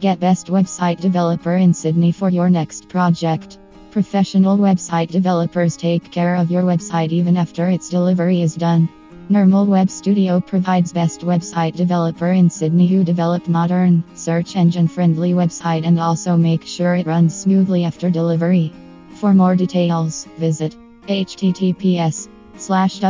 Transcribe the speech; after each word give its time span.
Get 0.00 0.18
best 0.18 0.46
website 0.46 0.98
developer 0.98 1.56
in 1.56 1.74
Sydney 1.74 2.10
for 2.10 2.30
your 2.30 2.48
next 2.48 2.88
project. 2.88 3.58
Professional 3.90 4.56
website 4.56 5.10
developers 5.10 5.76
take 5.76 6.10
care 6.10 6.36
of 6.36 6.50
your 6.50 6.62
website 6.62 7.10
even 7.10 7.36
after 7.36 7.68
its 7.68 7.90
delivery 7.90 8.40
is 8.40 8.54
done. 8.54 8.88
Nirmal 9.28 9.66
Web 9.66 9.90
Studio 9.90 10.40
provides 10.40 10.94
best 10.94 11.20
website 11.20 11.76
developer 11.76 12.28
in 12.28 12.48
Sydney 12.48 12.86
who 12.86 13.04
develop 13.04 13.46
modern, 13.46 14.02
search 14.14 14.56
engine 14.56 14.88
friendly 14.88 15.34
website 15.34 15.86
and 15.86 16.00
also 16.00 16.34
make 16.34 16.64
sure 16.64 16.94
it 16.94 17.06
runs 17.06 17.38
smoothly 17.38 17.84
after 17.84 18.08
delivery. 18.08 18.72
For 19.16 19.34
more 19.34 19.54
details, 19.54 20.24
visit 20.38 20.74
https 21.08 22.26
slash 22.56 23.00